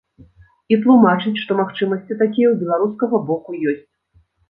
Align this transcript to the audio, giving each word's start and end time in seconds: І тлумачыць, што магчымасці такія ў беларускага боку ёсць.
І 0.75 0.79
тлумачыць, 0.85 1.35
што 1.43 1.59
магчымасці 1.61 2.19
такія 2.25 2.47
ў 2.55 2.65
беларускага 2.65 3.25
боку 3.33 3.51
ёсць. 3.73 3.89